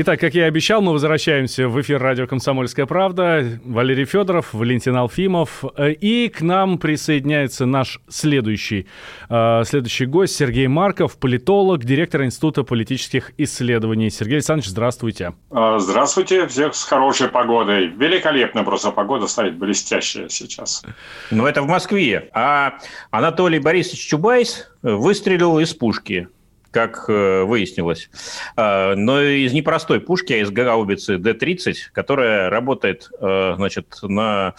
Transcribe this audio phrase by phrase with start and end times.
[0.00, 3.58] Итак, как я и обещал, мы возвращаемся в эфир радио «Комсомольская правда».
[3.64, 5.64] Валерий Федоров, Валентин Алфимов.
[5.76, 8.86] И к нам присоединяется наш следующий,
[9.28, 14.08] э, следующий гость Сергей Марков, политолог, директор Института политических исследований.
[14.08, 15.34] Сергей Александрович, здравствуйте.
[15.50, 17.88] А, Здравствуйте, всех с хорошей погодой.
[17.88, 20.84] Великолепно просто погода стоит, блестящая сейчас.
[21.32, 22.30] Ну, это в Москве.
[22.34, 22.74] А
[23.10, 26.28] Анатолий Борисович Чубайс выстрелил из пушки,
[26.70, 28.10] как э, выяснилось.
[28.56, 34.54] А, Но из непростой пушки, а из гаубицы Д-30, которая работает э, значит, на,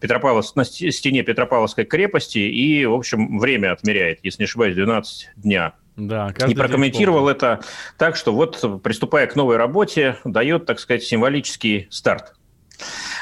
[0.00, 5.30] Петропавловск, на сте- стене Петропавловской крепости и, в общем, время отмеряет, если не ошибаюсь, 12
[5.36, 5.74] дня.
[5.96, 7.60] Да, И прокомментировал это
[7.98, 12.34] так, что вот, приступая к новой работе, дает, так сказать, символический старт.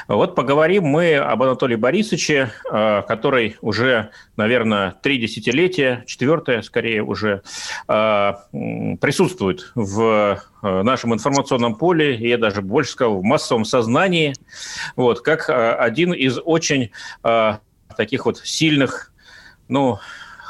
[0.08, 7.42] Вот поговорим мы об Анатолии Борисовиче, э, который уже, наверное, три десятилетия, четвертое скорее уже,
[7.88, 8.32] э,
[9.00, 14.34] присутствует в э, нашем информационном поле, и я даже больше сказал, в массовом сознании,
[14.96, 16.90] вот, как один из очень
[17.96, 19.12] таких вот сильных,
[19.68, 19.98] ну,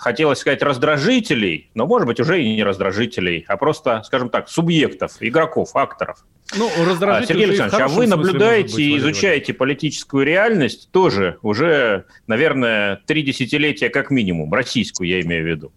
[0.03, 5.13] хотелось сказать раздражителей, но, может быть, уже и не раздражителей, а просто, скажем так, субъектов,
[5.21, 6.25] игроков, акторов.
[6.57, 12.05] Ну, А, раздражитель Сергей Александрович, а вы наблюдаете быть, и изучаете политическую реальность тоже уже,
[12.27, 15.73] наверное, три десятилетия как минимум, российскую я имею в виду.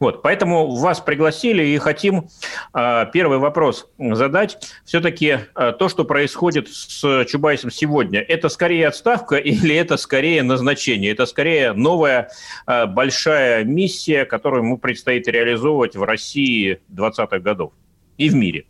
[0.00, 2.28] Вот, поэтому вас пригласили и хотим
[2.72, 4.58] а, первый вопрос задать.
[4.84, 11.12] Все-таки а, то, что происходит с Чубайсом сегодня, это скорее отставка или это скорее назначение?
[11.12, 12.30] Это скорее новая
[12.66, 17.72] а, большая миссия, которую ему предстоит реализовывать в России 20-х годов
[18.18, 18.64] и в мире?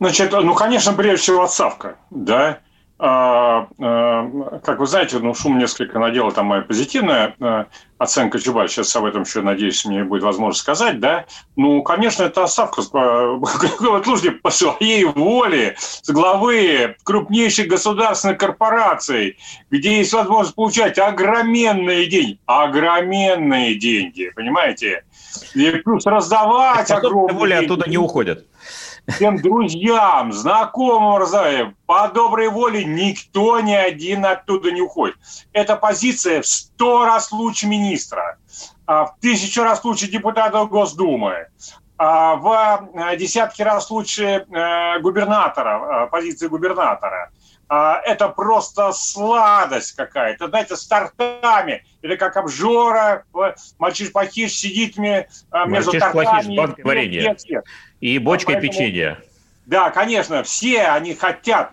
[0.00, 2.60] Значит, ну, конечно, прежде всего отставка, да.
[3.00, 7.66] А, а, как вы знаете, ну, шум несколько надела там моя позитивная а,
[7.96, 8.74] оценка Чубайса.
[8.74, 11.26] Сейчас об этом еще, надеюсь, мне будет возможность сказать, да.
[11.54, 19.38] Ну, конечно, это отставка, слушайте, по своей воле с главы крупнейших государственных корпораций,
[19.70, 25.04] где есть возможность получать огроменные деньги, огроменные деньги, понимаете?
[25.54, 28.44] И плюс раздавать огромные воле деньги оттуда не уходят.
[29.08, 35.16] Всем друзьям, знакомым, по доброй воле никто ни один оттуда не уходит.
[35.52, 38.38] Эта позиция в сто раз лучше министра,
[38.86, 41.48] а в тысячу раз лучше депутата Госдумы,
[41.96, 47.30] а в э, десятки раз лучше э, губернатора, позиции губернатора.
[47.70, 51.84] А, Это просто сладость какая-то, знаете, с тортами.
[52.02, 53.24] Это как обжора,
[53.78, 56.56] мальчиш-пахиш сидит мне, э, между Мальчиш-плохиш, тортами.
[56.56, 57.36] банкой и варенья.
[58.18, 59.18] бочкой поэтому- печенья.
[59.66, 61.72] Да, конечно, все они хотят.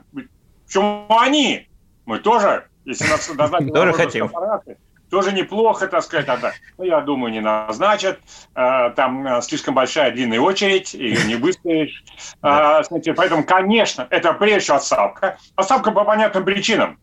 [0.67, 1.69] Причем они.
[2.06, 4.25] Мы тоже, если нас назначат Тоже хотим.
[4.25, 4.77] аппараты,
[5.09, 6.53] тоже неплохо, так сказать, надо.
[6.77, 8.19] Ну, я думаю, не назначат.
[8.55, 12.03] Э, Там э, слишком большая длинная очередь, ее не выстоишь.
[12.41, 12.81] А,
[13.15, 15.38] Поэтому, конечно, это прежде всего отставка.
[15.55, 16.99] Отставка по понятным причинам.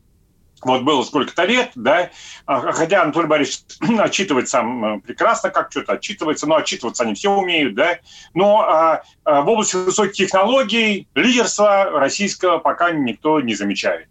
[0.63, 2.11] Вот было сколько-то лет, да,
[2.47, 3.65] А, хотя Анатолий Борисович
[3.99, 7.99] отчитывает сам э, прекрасно, как что-то отчитывается, но отчитываться они все умеют, да,
[8.35, 14.09] но а, а, в области высоких технологий лидерства российского пока никто не замечает.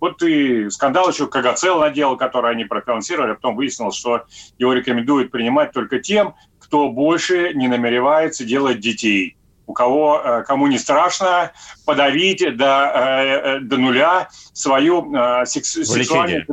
[0.00, 4.24] Вот и скандал еще КГЦЛ наделал, который они профинансировали, а потом выяснилось, что
[4.58, 9.36] его рекомендуют принимать только тем, кто больше не намеревается делать детей.
[9.70, 11.52] У кого, э, кому не страшно
[11.86, 15.12] подавить до, э, э, до нуля свою
[15.44, 16.44] секс- сексуальную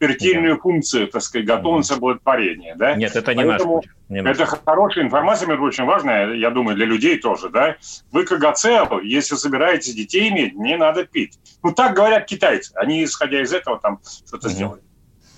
[0.00, 2.74] фертильную функцию, так сказать, готовность оплодотворения.
[2.74, 2.94] Да?
[2.96, 3.90] Нет, это не наш Поэтому путь.
[4.08, 7.76] Не наш Это хорошая информация, между прочим, важная, я думаю, для людей тоже, да.
[8.10, 8.66] Вы КГЦ,
[9.04, 11.38] если собираетесь детей иметь, не надо пить.
[11.62, 12.72] Ну, так говорят китайцы.
[12.74, 14.80] Они, исходя из этого, там что-то сделали.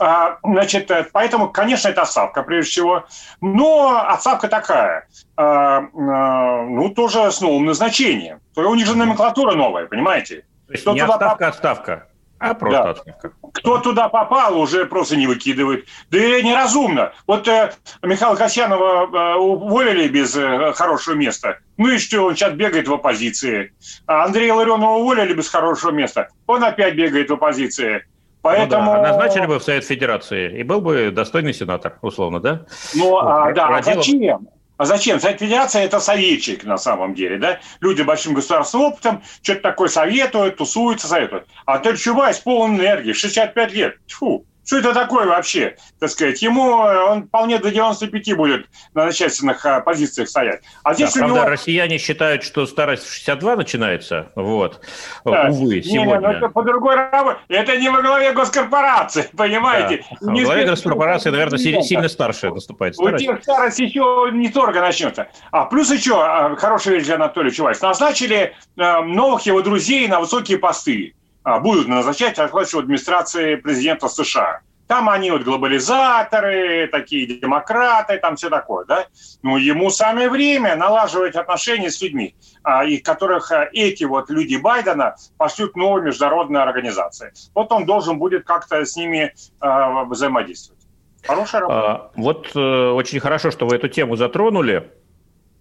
[0.00, 3.05] А, значит, э, поэтому, конечно, это отставка, прежде всего.
[3.43, 5.06] Но отставка такая,
[5.37, 8.41] а, а, ну, тоже с новым назначением.
[8.56, 10.47] У них же номенклатура новая, понимаете?
[10.67, 12.06] То есть Кто не туда отставка, а отставка,
[12.38, 12.91] а просто Да.
[12.91, 13.32] отставка.
[13.52, 15.87] Кто туда попал, уже просто не выкидывает.
[16.11, 17.12] Да и неразумно.
[17.26, 17.73] Вот э,
[18.03, 21.58] Михаила Касьянова э, уволили без э, хорошего места.
[21.76, 23.75] Ну и что, он сейчас бегает в оппозиции.
[24.06, 26.29] А Андрея Ларионова уволили без хорошего места.
[26.46, 28.06] Он опять бегает в оппозиции.
[28.43, 28.95] Поэтому...
[28.95, 32.67] Ну да, назначили бы в Совет Федерации, и был бы достойный сенатор, условно, да?
[32.95, 34.49] Ну, а, да, а зачем?
[34.79, 35.21] А зачем?
[35.21, 37.61] Совет Федерации– это советчик на самом деле, да?
[37.81, 41.47] Люди большим государственным опытом что-то такое советуют, тусуются, советуют.
[41.67, 43.97] А Атель Чубайс полон энергии, 65 лет.
[44.07, 46.41] Тьфу, что это такое вообще, так сказать?
[46.43, 50.62] Ему э, он вполне до 95 будет на начальственных э, позициях стоять.
[50.85, 51.51] А здесь да, у правда, него...
[51.51, 54.31] россияне считают, что старость в 62 начинается.
[54.35, 54.81] Вот.
[55.25, 55.49] Да.
[55.51, 56.15] Увы, сегодня.
[56.15, 57.39] Не, ну, это по другой работе.
[57.49, 60.05] Это не во главе госкорпорации, понимаете?
[60.21, 60.33] Да.
[60.33, 63.25] Не во главе госкорпорации, наверное, сильно, сильно старше наступает старость.
[63.25, 65.29] У тех старость еще не только начнется.
[65.51, 70.21] А плюс еще, а, хорошая вещь для Анатолия Чувайс, назначили э, новых его друзей на
[70.21, 71.15] высокие посты.
[71.43, 74.61] А, будут назначать руководитель администрации президента США.
[74.87, 79.07] Там они вот глобализаторы, такие демократы, там все такое, да.
[79.43, 84.57] Ну, ему самое время налаживать отношения с людьми, а, и которых а, эти вот люди
[84.57, 87.33] Байдена пошлют новые международные организации.
[87.55, 90.81] Вот он должен будет как-то с ними взаимодействовать.
[91.23, 92.11] Хорошая работа.
[92.17, 94.91] Вот э, очень хорошо, что вы эту тему затронули.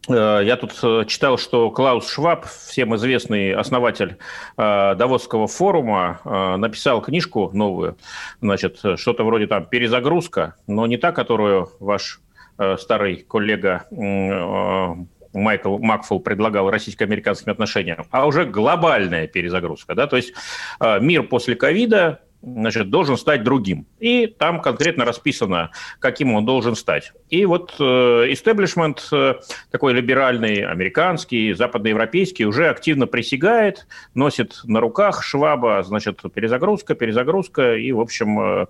[0.09, 4.17] Э, я тут э, читал, что Клаус Шваб, всем известный основатель
[4.57, 6.19] э, Давосского форума,
[6.57, 7.97] написал книжку новую,
[8.41, 12.21] значит, что-то вроде там «Перезагрузка», но не та, которую ваш
[12.77, 13.85] старый коллега
[15.33, 19.95] Майкл Макфул предлагал российско-американским отношениям, а уже глобальная перезагрузка.
[19.95, 20.07] Да?
[20.07, 20.33] То есть
[20.81, 23.85] мир после ковида значит, должен стать другим.
[23.99, 27.11] И там конкретно расписано, каким он должен стать.
[27.29, 29.35] И вот истеблишмент э,
[29.71, 37.91] такой либеральный, американский, западноевропейский, уже активно присягает, носит на руках Шваба, значит, перезагрузка, перезагрузка, и,
[37.91, 38.65] в общем, э,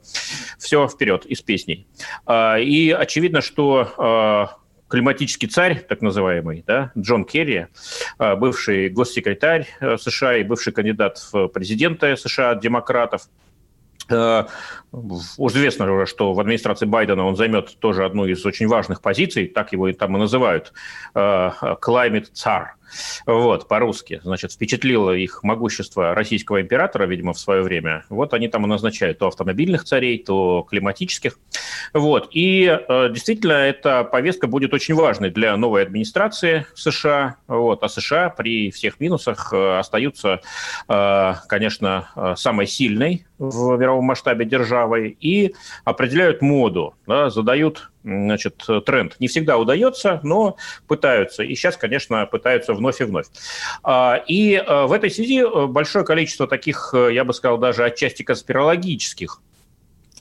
[0.57, 1.87] все вперед из песней.
[2.25, 4.55] Э, и очевидно, что э,
[4.89, 7.67] климатический царь, так называемый, да, Джон Керри,
[8.17, 13.48] э, бывший госсекретарь э, США и бывший кандидат в президенты США от демократов, Э,
[14.11, 19.47] уже известно уже, что в администрации Байдена он займет тоже одну из очень важных позиций,
[19.47, 20.73] так его и там и называют,
[21.15, 21.51] э,
[21.81, 22.78] climate czar.
[23.25, 24.21] Вот, по-русски.
[24.23, 28.05] Значит, впечатлило их могущество российского императора, видимо, в свое время.
[28.09, 31.37] Вот они там назначают то автомобильных царей, то климатических.
[31.93, 32.29] Вот.
[32.31, 37.37] И э, действительно, эта повестка будет очень важной для новой администрации США.
[37.47, 37.83] Вот.
[37.83, 40.41] А США при всех минусах э, остаются,
[40.87, 45.55] э, конечно, э, самой сильной в мировом масштабе державой и
[45.85, 49.15] определяют моду, да, задают значит, тренд.
[49.19, 50.57] Не всегда удается, но
[50.87, 51.43] пытаются.
[51.43, 53.27] И сейчас, конечно, пытаются вновь и вновь.
[53.83, 57.83] А, и а, в этой связи э, большое количество таких, э, я бы сказал, даже
[57.83, 59.41] отчасти конспирологических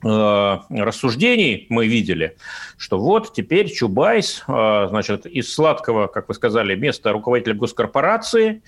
[0.02, 2.36] э, рассуждений мы видели,
[2.76, 8.62] что вот теперь Чубайс, значит, из сладкого, как вы сказали, места руководителя госкорпорации,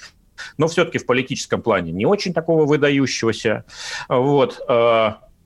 [0.56, 3.64] но все-таки в политическом плане не очень такого выдающегося,
[4.08, 4.58] вот,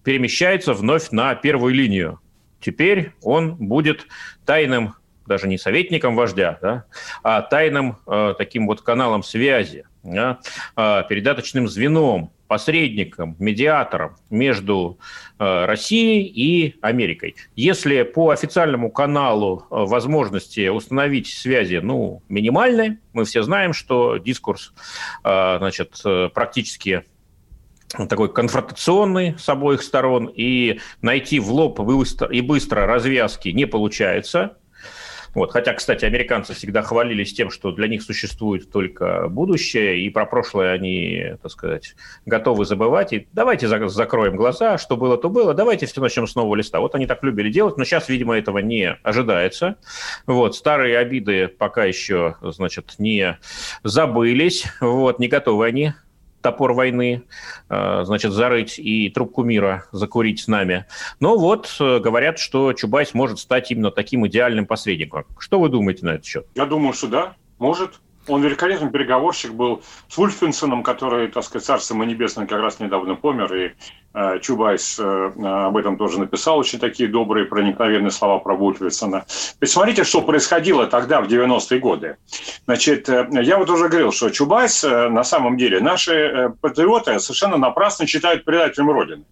[0.05, 2.21] перемещается вновь на первую линию
[2.65, 4.07] Теперь он будет
[4.47, 4.95] тайным,
[5.27, 6.85] даже не советником вождя, да,
[7.23, 10.39] а тайным э, таким вот каналом связи, да,
[10.75, 14.99] э, передаточным звеном, посредником, медиатором между
[15.39, 17.37] э, Россией и Америкой.
[17.55, 24.73] Если по официальному каналу э, возможности установить связи, ну, минимальные, мы все знаем, что дискурс,
[25.23, 27.05] э, значит, э, практически
[28.09, 31.81] такой конфронтационный с обоих сторон, и найти в лоб
[32.31, 34.57] и быстро развязки не получается.
[35.35, 35.51] Вот.
[35.51, 40.73] Хотя, кстати, американцы всегда хвалились тем, что для них существует только будущее, и про прошлое
[40.73, 43.13] они, так сказать, готовы забывать.
[43.13, 46.81] И давайте закроем глаза, что было, то было, давайте все начнем с нового листа.
[46.81, 49.77] Вот они так любили делать, но сейчас, видимо, этого не ожидается.
[50.27, 50.55] Вот.
[50.55, 53.39] Старые обиды пока еще, значит, не
[53.83, 55.93] забылись, вот, не готовы они
[56.45, 57.23] топор войны,
[57.71, 60.85] э, значит, зарыть и трубку мира закурить с нами.
[61.19, 65.25] Но вот э, говорят, что Чубайс может стать именно таким идеальным посредником.
[65.39, 66.47] Что вы думаете на этот счет?
[66.55, 68.01] Я думаю, что да, может.
[68.27, 73.17] Он великолепный переговорщик был с Вулфенсоном, который, так сказать, царство ему небесное как раз недавно
[73.17, 73.73] помер, и
[74.15, 75.33] э, Чубайс э,
[75.67, 79.27] об этом тоже написал очень такие добрые, проникновенные слова про Ульфинсона.
[79.61, 82.17] Ведь смотрите, что происходило тогда, в 90-е годы.
[82.65, 87.19] Значит, э, я вот уже говорил, что Чубайс, э, на самом деле, наши э, патриоты
[87.21, 89.25] совершенно напрасно считают предателем Родины.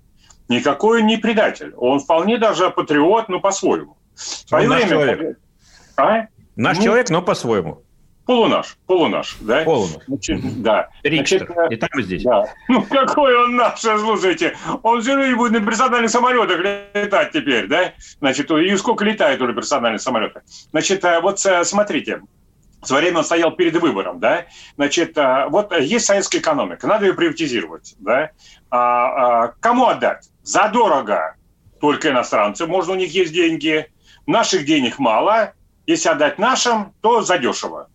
[0.49, 1.73] Никакой он не предатель.
[1.77, 3.97] Он вполне даже патриот, но по-своему.
[4.15, 4.81] Свое время...
[4.83, 5.39] Наш человек.
[5.97, 6.27] А?
[6.57, 7.83] Наш ну, человек, но по-своему.
[8.27, 9.65] Полунаш, полунаш, да?
[9.65, 10.05] Полунаш.
[10.07, 10.89] Значит, да.
[11.03, 11.51] Ричтер.
[11.53, 12.23] Значит, и там, и здесь.
[12.23, 12.45] Да.
[12.69, 14.57] Ну, какой он наш, слушайте.
[14.83, 16.61] Он все равно будет на персональных самолетах
[16.95, 17.93] летать теперь, да?
[18.21, 20.43] Значит, и сколько летает уже персональные самолеты.
[20.71, 22.23] Значит, э, вот э, смотрите,
[22.83, 27.07] в свое время он стоял перед выбором, да, значит, э, вот есть советская экономика, надо
[27.07, 28.31] ее приватизировать, да,
[28.71, 30.29] а, а, кому отдать?
[30.43, 31.37] Задорого
[31.81, 33.87] только иностранцы, можно у них есть деньги,
[34.27, 35.55] наших денег мало,
[35.87, 37.89] Если отдать нашим, то задешево.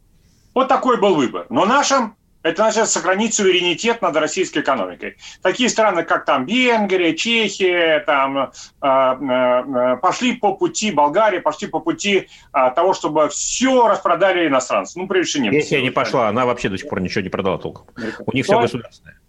[0.58, 1.46] Вот такой был выбор.
[1.52, 5.18] Но нашим это значит сохранить суверенитет над российской экономикой.
[5.44, 8.48] Такие страны, как там Венгрия, Чехия, там, э,
[8.82, 14.98] э, пошли по пути, Болгария пошли по пути э, того, чтобы все распродали иностранцы.
[14.98, 15.60] Ну, прежде всего немцы.
[15.60, 17.86] Чехия не пошла, она вообще до сих пор ничего не продала толком.
[18.26, 19.20] У них все государственное.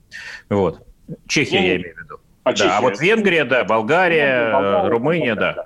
[0.48, 0.80] Вот.
[1.26, 2.20] Чехия, я имею в виду.
[2.44, 5.52] А, да, а вот Венгрия, да, Болгария, Болгария Румыния, да.
[5.52, 5.64] да.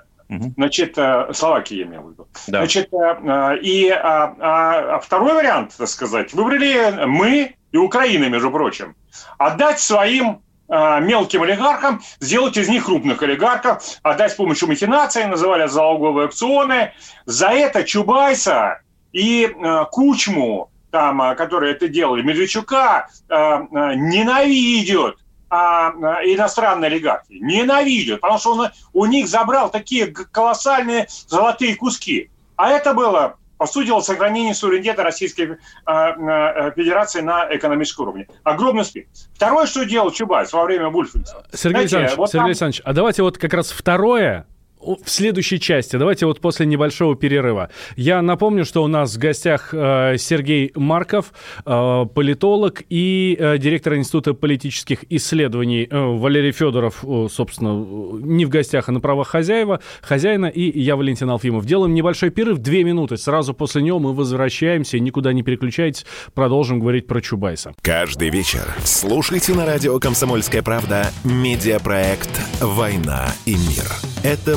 [0.57, 2.29] Значит, э, Словакия я имел в виду.
[2.47, 2.59] Да.
[2.61, 8.51] Значит, э, э, и а, а, второй вариант, так сказать, выбрали мы и Украина, между
[8.51, 8.95] прочим.
[9.39, 16.29] Отдать своим мелким олигархам, сделать из них крупных олигархов, отдать с помощью махинаций, называли залоговые
[16.29, 16.93] акционы.
[17.27, 18.81] За это Чубайса
[19.13, 19.55] и
[19.91, 25.17] Кучму, там, которые это делали, Медведчука, ненавидят
[25.55, 25.93] а,
[26.25, 27.35] иностранные олигархи.
[27.35, 32.31] Ненавидят, потому что он у них забрал такие колоссальные золотые куски.
[32.57, 38.29] А это было по сути дела, сохранение суверенитета Российской э, Федерации на экономическом уровне.
[38.45, 39.05] Огромный успех.
[39.35, 41.47] Второе, что делал Чубайс во время Вульфица.
[41.53, 42.47] Сергей Знаете, Александрович, вот Сергей там...
[42.47, 44.47] Александрович, а давайте вот как раз второе,
[44.83, 45.97] в следующей части.
[45.97, 47.71] Давайте вот после небольшого перерыва.
[47.97, 51.33] Я напомню, что у нас в гостях э, Сергей Марков,
[51.65, 57.85] э, политолог и э, директор Института политических исследований Валерий Федоров, собственно,
[58.21, 61.65] не в гостях, а на правах хозяева, хозяина, и я, Валентин Алфимов.
[61.65, 63.17] Делаем небольшой перерыв, две минуты.
[63.17, 67.75] Сразу после него мы возвращаемся, никуда не переключайтесь, продолжим говорить про Чубайса.
[67.83, 73.85] Каждый вечер слушайте на радио «Комсомольская правда» медиапроект «Война и мир».
[74.23, 74.57] Это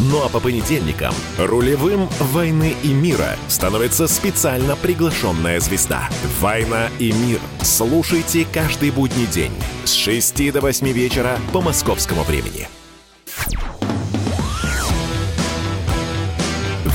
[0.00, 6.08] Ну а по понедельникам рулевым «Войны и мира» становится специально приглашенная звезда.
[6.40, 7.40] «Война и мир».
[7.62, 9.50] Слушайте каждый будний день
[9.84, 12.68] с 6 до 8 вечера по московскому времени.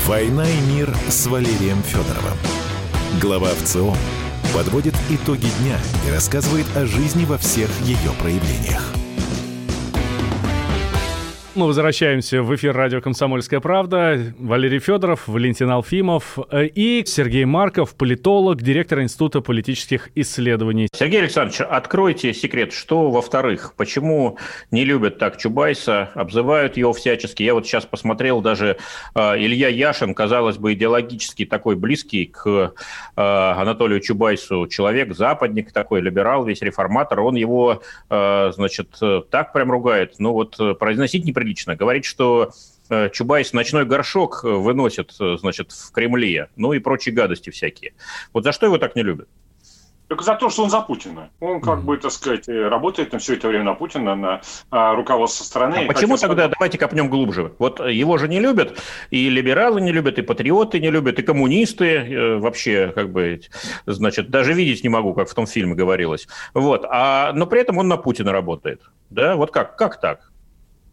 [0.06, 2.38] «Война и мир» с Валерием Федоровым.
[3.22, 3.94] Глава ВЦО
[4.54, 9.03] подводит итоги дня и рассказывает о жизни во всех ее проявлениях.
[11.56, 14.34] Мы возвращаемся в эфир радио «Комсомольская правда».
[14.40, 20.88] Валерий Федоров, Валентин Алфимов э, и Сергей Марков, политолог, директор Института политических исследований.
[20.92, 22.74] Сергей Александрович, откройте секрет.
[22.74, 24.40] Что, во-вторых, почему
[24.72, 27.44] не любят так Чубайса, обзывают его всячески?
[27.44, 28.78] Я вот сейчас посмотрел, даже
[29.14, 32.72] э, Илья Яшин, казалось бы, идеологически такой близкий к э,
[33.16, 38.90] Анатолию Чубайсу человек, западник такой, либерал, весь реформатор, он его, значит,
[39.30, 40.16] так прям ругает.
[40.18, 41.76] Ну вот произносить не прилично.
[41.76, 42.52] Говорить, что
[42.90, 47.94] э, Чубайс ночной горшок э, выносит, э, значит, в Кремле, ну и прочие гадости всякие.
[48.32, 49.28] Вот за что его так не любят?
[50.08, 51.32] Только за то, что он за Путина.
[51.40, 51.84] Он, как mm-hmm.
[51.84, 55.86] бы, так сказать, работает на все это время на Путина, на а, руководство страны.
[55.86, 56.52] А почему тогда, сказать...
[56.52, 57.54] давайте копнем глубже.
[57.58, 61.86] Вот его же не любят, и либералы не любят, и патриоты не любят, и коммунисты
[61.86, 63.42] э, вообще, как бы,
[63.88, 66.28] значит, даже видеть не могу, как в том фильме говорилось.
[66.54, 66.86] Вот.
[66.88, 68.82] А, но при этом он на Путина работает.
[69.10, 70.33] Да, вот как, как так?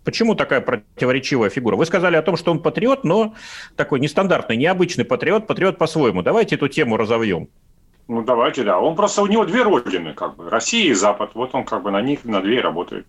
[0.05, 1.77] Почему такая противоречивая фигура?
[1.77, 3.35] Вы сказали о том, что он патриот, но
[3.77, 6.23] такой нестандартный, необычный патриот, патриот по-своему.
[6.23, 7.49] Давайте эту тему разовьем.
[8.09, 8.81] Ну, давайте, да.
[8.81, 11.31] Он просто, у него две родины, как бы, Россия и Запад.
[11.35, 13.07] Вот он как бы на них, на две работает.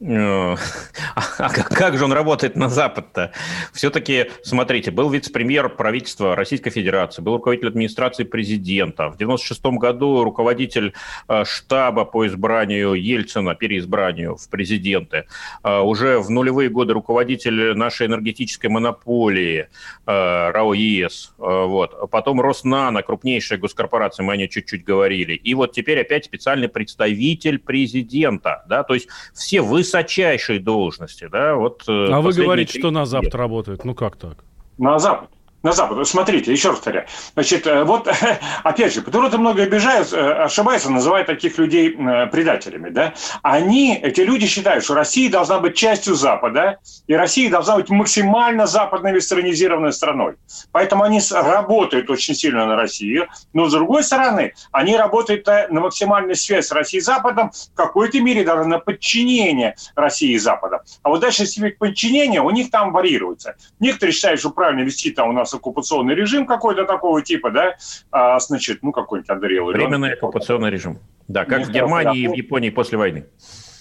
[0.00, 0.56] Э,
[1.14, 3.32] а как же он работает на Запад-то?
[3.72, 9.08] Все-таки, смотрите, был вице-премьер правительства Российской Федерации, был руководитель администрации президента.
[9.08, 10.92] В 96 году руководитель
[11.28, 15.24] э, штаба по избранию Ельцина, переизбранию в президенты.
[15.64, 19.68] Э, уже в нулевые годы руководитель нашей энергетической монополии
[20.04, 21.32] РАО ЕС.
[21.38, 22.10] Вот.
[22.10, 25.34] Потом Роснано, крупнейшая госкорпорация, мы о ней чуть-чуть говорили.
[25.34, 28.64] И вот теперь опять специальный представитель президента.
[28.68, 28.82] Да?
[28.82, 31.28] То есть все вы высочайшей должности.
[31.30, 33.84] Да, вот, а вы говорите, что на Запад работают.
[33.84, 34.44] Ну как так?
[34.78, 35.30] На Запад
[35.62, 36.06] на Запад.
[36.06, 37.06] Смотрите, еще раз повторяю.
[37.34, 38.08] Значит, э, вот,
[38.62, 42.90] опять же, патриоты много обижаются, э, ошибаются, называя таких людей э, предателями.
[42.90, 43.14] Да?
[43.42, 48.66] Они, эти люди считают, что Россия должна быть частью Запада, и Россия должна быть максимально
[48.66, 50.36] западной вестернизированной страной.
[50.72, 56.36] Поэтому они работают очень сильно на Россию, но с другой стороны, они работают на максимальную
[56.36, 60.82] связь с Россией и Западом, в какой-то мере даже на подчинение России и Запада.
[61.02, 61.44] А вот дальше
[61.78, 63.56] подчинение у них там варьируется.
[63.80, 67.76] Некоторые считают, что правильно вести там у нас оккупационный режим какой-то такого типа, да,
[68.10, 69.66] а, значит, ну, какой-нибудь Андреев.
[69.66, 70.98] Временный оккупационный режим.
[71.28, 73.26] Да, как в Германии и в Японии после войны.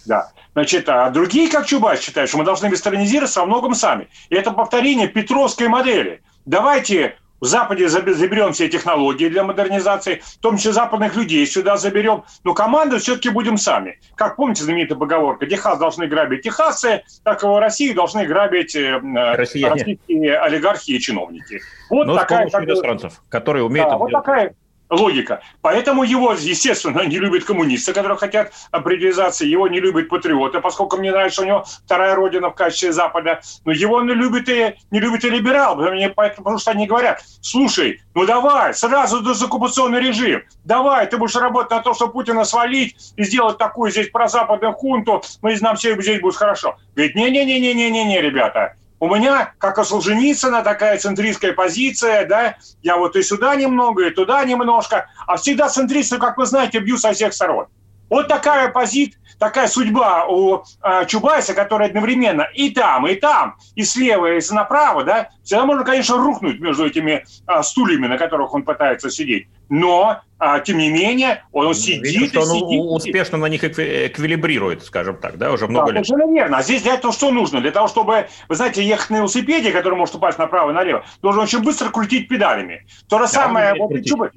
[0.05, 0.31] Да.
[0.53, 4.07] Значит, а другие, как Чубайс, считают, что мы должны вестернизироваться во многом сами.
[4.29, 6.21] И это повторение петровской модели.
[6.45, 12.23] Давайте в Западе заберем все технологии для модернизации, в том числе западных людей сюда заберем,
[12.43, 13.99] но команду все-таки будем сами.
[14.15, 18.99] Как помните знаменитая поговорка, Техас должны грабить техасы, так и в России должны грабить э,
[19.35, 21.61] российские олигархи и чиновники.
[21.89, 22.47] Вот но такая...
[22.47, 23.89] С помощью иностранцев, которые умеют...
[23.89, 24.55] Да, вот такая
[24.95, 25.41] логика.
[25.61, 31.11] Поэтому его, естественно, не любят коммунисты, которые хотят определизации, его не любят патриоты, поскольку мне
[31.11, 35.23] нравится, у него вторая родина в качестве Запада, но его не любят и, не любят
[35.23, 41.35] и либерал, потому что они говорят, слушай, ну давай, сразу дезоккупационный режим, давай, ты будешь
[41.35, 45.75] работать на то, чтобы Путина свалить и сделать такую здесь прозападную хунту, мы ну, нам
[45.75, 46.77] все здесь будет хорошо.
[46.95, 53.23] Говорит, не-не-не-не-не-не, ребята, у меня, как у Солженицына, такая центристская позиция, да, я вот и
[53.23, 57.67] сюда немного, и туда немножко, а всегда центристы, как вы знаете, бью со всех сторон.
[58.09, 63.83] Вот такая позиция, такая судьба у э, Чубайса, который одновременно и там, и там, и
[63.83, 68.63] слева, и направо, да, всегда можно, конечно, рухнуть между этими э, стульями, на которых он
[68.63, 69.47] пытается сидеть.
[69.69, 72.81] Но, э, тем не менее, он сидит Видно, что он сидит.
[72.83, 76.05] успешно на них эквилибрирует, скажем так, да, уже много да, лет.
[76.05, 76.57] Совершенно верно.
[76.57, 77.61] А здесь для этого что нужно?
[77.61, 81.41] Для того, чтобы, вы знаете, ехать на велосипеде, который может упасть направо и налево, должен
[81.41, 82.85] очень быстро крутить педалями.
[83.09, 84.33] То же да, самое, вот, Чубайс,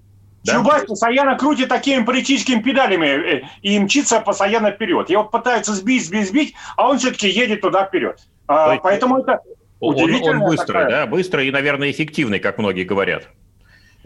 [0.48, 0.58] да?
[0.58, 5.10] Чубайс постоянно крутит такими политическими педалями э, и мчится постоянно вперед.
[5.10, 8.18] Его пытаются сбить, сбить, сбить, а он все-таки едет туда вперед.
[8.46, 9.40] А, есть, поэтому это
[9.80, 10.90] он, он быстрый, такая...
[10.90, 13.28] да, быстрый и, наверное, эффективный, как многие говорят.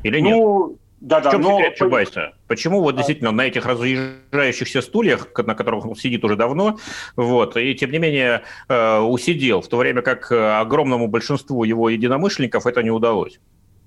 [0.03, 0.37] Или нет?
[0.37, 1.57] Ну, да, да, в чем но...
[1.57, 2.33] секрет Чубайса?
[2.47, 6.79] Почему вот действительно на этих разъезжающихся стульях, на которых он сидит уже давно,
[7.17, 11.89] вот, и тем не менее э, усидел, в то время как э, огромному большинству его
[11.89, 13.41] единомышленников это не удалось?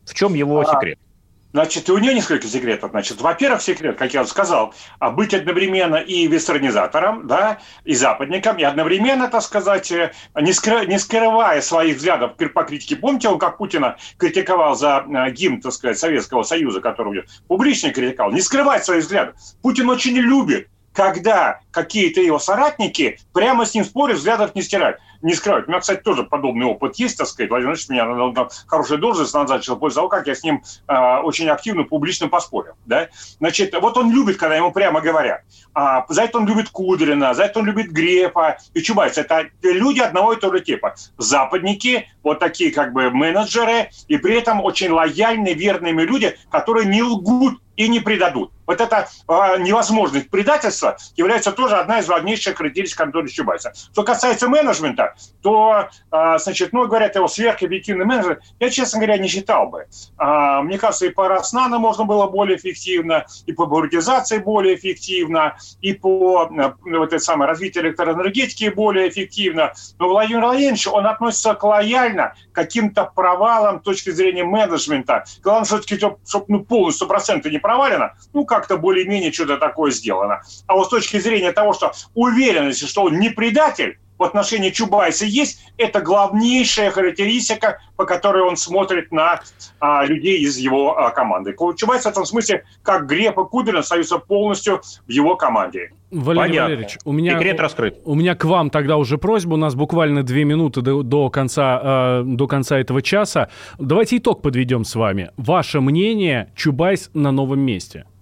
[0.05, 0.99] В чем его а, секрет?
[1.55, 2.91] Значит, у нее несколько секретов.
[2.91, 8.57] Значит, во-первых, секрет, как я уже сказал, а быть одновременно и вестернизатором, да, и западником,
[8.57, 12.97] и одновременно, так сказать, э, не, скры, не скрывая своих взглядов по критике.
[12.97, 18.33] Помните, он как Путина критиковал за э, гимн, так сказать, Советского Союза, который публично критиковал,
[18.33, 19.35] не скрывать своих взглядов.
[19.61, 25.33] Путин очень любит когда какие-то его соратники прямо с ним спорят, взглядов не стирают не
[25.33, 25.67] скрывать.
[25.67, 27.49] У меня, кстати, тоже подобный опыт есть, так сказать.
[27.49, 31.17] Владимир Ильич меня на, на хорошую должность назначил после того, как я с ним э,
[31.23, 32.73] очень активно публично поспорил.
[32.85, 33.09] Да?
[33.39, 35.41] Значит, вот он любит, когда ему прямо говорят.
[35.73, 39.21] А, за это он любит Кудрина, за это он любит Грефа и Чубайса.
[39.21, 40.93] Это люди одного и того же типа.
[41.17, 47.01] Западники, вот такие как бы менеджеры, и при этом очень лояльные, верными люди, которые не
[47.01, 48.51] лгут и не предадут.
[48.65, 53.73] Вот эта э, невозможность предательства является тоже одна из важнейших характеристик Анатолия Чубайса.
[53.91, 59.27] Что касается менеджмента, то, э, значит, ну, говорят, его сверхобъективный менеджер, я, честно говоря, не
[59.27, 59.85] считал бы.
[60.19, 65.57] Э, мне кажется, и по Роснана можно было более эффективно, и по бурдизации более эффективно,
[65.81, 69.73] и по э, вот это самое, развитию электроэнергетики более эффективно.
[69.99, 75.25] Но Владимир Владимирович, он относится лояльно к каким-то провалам с точки зрения менеджмента.
[75.41, 80.41] Главное, все-таки, чтобы ну, полностью проценты не провалено, ну, как-то более-менее что-то такое сделано.
[80.67, 85.25] А вот с точки зрения того, что уверенности, что он не предатель, в отношении Чубайса
[85.25, 89.41] есть, это главнейшая характеристика, по которой он смотрит на
[89.79, 91.55] а, людей из его а, команды.
[91.75, 95.91] Чубайс в этом смысле, как Греф и Кудрин, остаются полностью в его команде.
[96.11, 96.63] Валерий Понятно.
[96.63, 97.99] Валерьевич, у меня, Секрет раскрыт.
[98.05, 99.55] У меня к вам тогда уже просьба.
[99.55, 103.49] У нас буквально две минуты до, до, конца, э, до конца этого часа.
[103.79, 105.31] Давайте итог подведем с вами.
[105.35, 108.05] Ваше мнение, Чубайс на новом месте–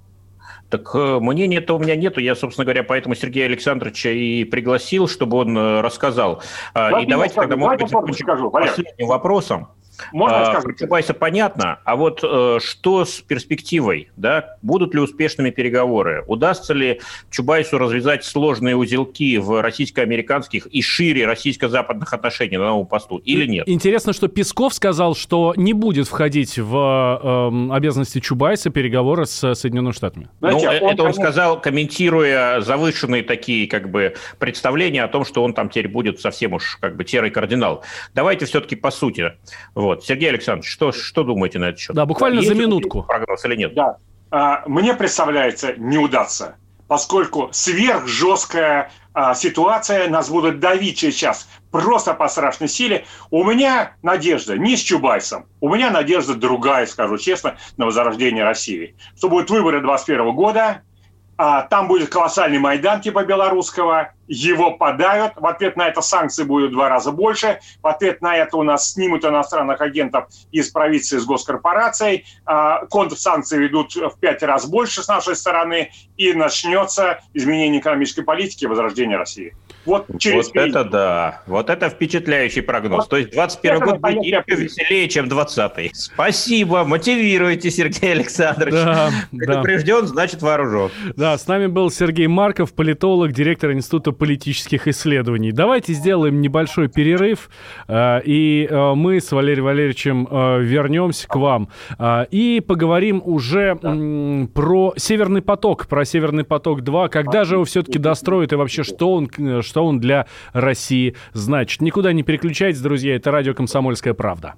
[0.74, 2.20] так э, мнения-то у меня нету.
[2.20, 6.42] Я, собственно говоря, поэтому Сергея Александровича и пригласил, чтобы он э, рассказал.
[6.74, 9.68] А, давайте и давайте тогда, может быть, скажу, последним вопросом.
[10.12, 10.80] Можно а, сказать?
[10.80, 14.10] Чубайса понятно, а вот э, что с перспективой?
[14.16, 14.58] Да?
[14.62, 16.24] Будут ли успешными переговоры?
[16.28, 23.18] Удастся ли Чубайсу развязать сложные узелки в российско-американских и шире российско-западных отношениях на новом посту
[23.18, 23.68] или нет?
[23.68, 29.94] Интересно, что Песков сказал, что не будет входить в э, обязанности Чубайса переговоры с Соединенными
[29.94, 30.30] Штатами.
[30.40, 31.24] Знаете, ну, он, это он конечно...
[31.24, 36.54] сказал, комментируя завышенные такие как бы представления о том, что он там теперь будет совсем
[36.54, 37.84] уж как бы серый кардинал.
[38.14, 39.34] Давайте все-таки по сути.
[39.84, 40.06] Вот.
[40.06, 41.94] Сергей Александрович, что, что думаете на этот счет?
[41.96, 43.04] Да, буквально Есть за минутку.
[43.04, 43.74] Прогноз или нет?
[43.74, 43.98] Да.
[44.32, 46.56] А, мне представляется не удастся,
[46.88, 53.06] поскольку сверхжесткая а, ситуация нас будет давить сейчас просто по страшной силе.
[53.30, 58.96] У меня надежда не с Чубайсом, у меня надежда другая, скажу честно, на возрождение России.
[59.18, 60.82] Что будут выборы 2021 года,
[61.38, 66.72] а, там будет колоссальный Майдан типа белорусского, его подают, в ответ на это санкции будут
[66.72, 71.18] в два раза больше, в ответ на это у нас снимут иностранных агентов из правительства,
[71.18, 77.80] из госкорпораций, а, контрсанкции ведут в пять раз больше с нашей стороны, и начнется изменение
[77.82, 79.54] экономической политики и возрождение России.
[79.86, 83.00] Вот, через вот это да, вот это впечатляющий прогноз.
[83.00, 83.10] Вот.
[83.10, 88.74] То есть 21 год будет еще веселее, чем 20 Спасибо, мотивируйте, Сергей Александрович.
[88.74, 90.08] Да, Предупрежден, да.
[90.08, 90.90] значит вооружен.
[91.18, 95.52] Да, с нами был Сергей Марков, политолог, директор Института политических исследований.
[95.52, 97.50] Давайте сделаем небольшой перерыв,
[97.88, 101.70] э, и э, мы с Валерием Валерьевичем э, вернемся к вам
[102.32, 103.96] и поговорим уже да.
[104.54, 107.10] про Северный поток, про Северный поток-2.
[107.10, 109.30] Когда же его все-таки достроят и вообще что он,
[109.62, 111.82] что он для России значит?
[111.82, 114.56] Никуда не переключайтесь, друзья, это радио «Комсомольская правда».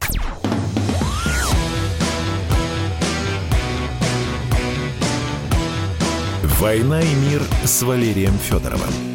[6.59, 9.14] «Война и мир» с Валерием Федоровым.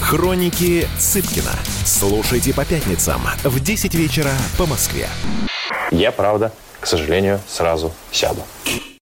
[0.00, 1.52] Хроники Цыпкина.
[1.84, 5.08] Слушайте по пятницам в 10 вечера по Москве.
[5.90, 8.42] Я, правда, к сожалению, сразу сяду.